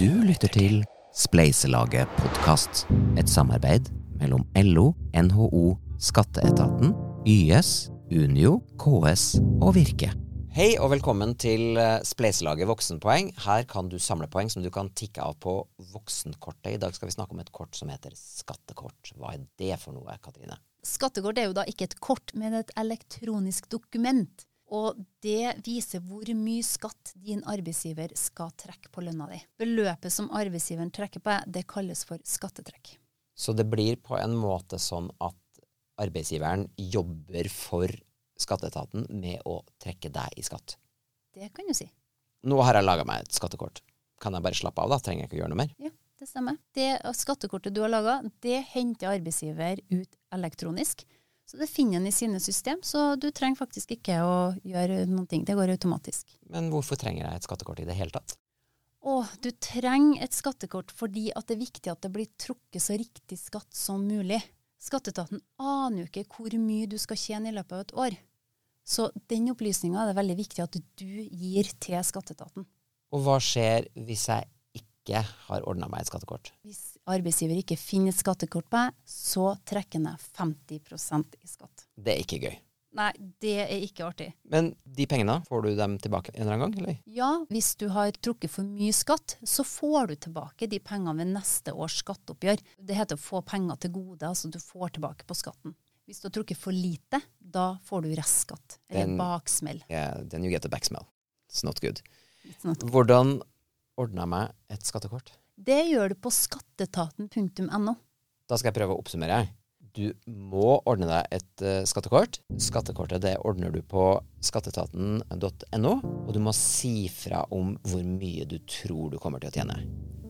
[0.00, 0.78] Du lytter til
[1.12, 2.86] Spleiselaget podkast.
[3.20, 6.94] Et samarbeid mellom LO, NHO, Skatteetaten,
[7.28, 9.24] YS, Unio, KS
[9.60, 10.08] og Virke.
[10.56, 13.34] Hei og velkommen til eh, Spleiselaget voksenpoeng.
[13.44, 15.58] Her kan du samle poeng som du kan tikke av på
[15.92, 16.72] voksenkortet.
[16.72, 19.12] I dag skal vi snakke om et kort som heter skattekort.
[19.20, 20.56] Hva er det for noe, Katrine?
[20.88, 24.48] Skattekort er jo da ikke et kort, men et elektronisk dokument.
[24.72, 29.40] Og det viser hvor mye skatt din arbeidsgiver skal trekke på lønna di.
[29.60, 32.94] Beløpet som arbeidsgiveren trekker på, det kalles for skattetrekk.
[33.36, 35.36] Så det blir på en måte sånn at
[36.00, 37.92] arbeidsgiveren jobber for
[38.40, 40.76] skatteetaten med å trekke deg i skatt.
[41.32, 41.86] Det kan du si.
[42.48, 43.82] Nå har jeg laga meg et skattekort.
[44.22, 44.98] Kan jeg bare slappe av, da?
[45.02, 45.74] Trenger jeg ikke å gjøre noe mer?
[45.82, 46.58] Ja, det stemmer.
[46.74, 51.04] Det skattekortet du har laga, det henter arbeidsgiver ut elektronisk.
[51.52, 55.26] Så det finner en i sine system, så du trenger faktisk ikke å gjøre noen
[55.28, 55.42] ting.
[55.44, 56.30] Det går automatisk.
[56.48, 58.38] Men hvorfor trenger jeg et skattekort i det hele tatt?
[59.04, 62.96] Å, du trenger et skattekort fordi at det er viktig at det blir trukket så
[62.96, 64.40] riktig skatt som mulig.
[64.80, 68.16] Skatteetaten aner jo ikke hvor mye du skal tjene i løpet av et år.
[68.88, 72.64] Så den opplysninga er det veldig viktig at du gir til skatteetaten.
[73.12, 74.48] Og hva skjer hvis jeg
[74.80, 76.54] ikke har ordna meg et skattekort?
[76.64, 81.88] Hvis arbeidsgiver ikke finner skattekort på så trekker han ned 50% i skatt.
[81.96, 82.60] Det er ikke gøy.
[82.92, 83.08] Nei,
[83.40, 84.26] det er ikke artig.
[84.52, 86.98] Men de pengene, får du dem tilbake en eller annen gang, eller?
[87.08, 91.32] Ja, hvis du har trukket for mye skatt, så får du tilbake de pengene ved
[91.32, 92.60] neste års skatteoppgjør.
[92.76, 95.72] Det heter å få penger til gode, altså du får tilbake på skatten.
[96.04, 99.80] Hvis du har trukket for lite, da får du restskatt, eller then, baksmell.
[99.88, 101.08] Yeah, then you get a backsmell.
[101.48, 102.02] It's not good.
[102.44, 102.92] It's not good.
[102.92, 103.38] Hvordan
[103.96, 105.32] ordner jeg meg et skattekort?
[105.56, 107.94] Det gjør du på skatteetaten.no.
[108.48, 109.44] Da skal jeg prøve å oppsummere.
[109.92, 112.38] Du må ordne deg et eh, skattekort.
[112.56, 114.06] Skattekortet det ordner du på
[114.40, 119.56] skatteetaten.no, og du må si fra om hvor mye du tror du kommer til å
[119.58, 119.76] tjene.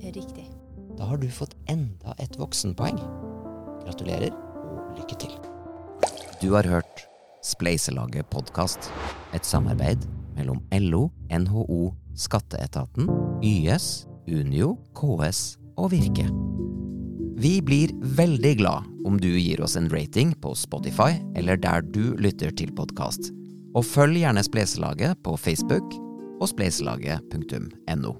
[0.02, 0.48] Riktig.
[0.98, 2.98] Da har du fått enda et voksenpoeng.
[3.86, 5.38] Gratulerer og lykke til.
[6.42, 7.06] Du har hørt
[7.46, 8.90] Spleiselaget podkast.
[9.34, 10.02] Et samarbeid
[10.34, 13.06] mellom LO, NHO, Skatteetaten,
[13.46, 16.26] YS, Unio, KS og Virke.
[17.42, 22.14] Vi blir veldig glad om du gir oss en rating på Spotify eller der du
[22.20, 23.32] lytter til podkast.
[23.74, 25.96] Og følg gjerne Spleiselaget på Facebook
[26.40, 28.18] og spleiselaget.no.